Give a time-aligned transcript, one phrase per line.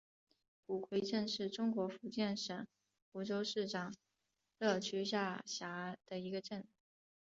[0.65, 2.65] 古槐镇是中国福建省
[3.11, 3.93] 福州市长
[4.57, 6.65] 乐区下辖的一个镇。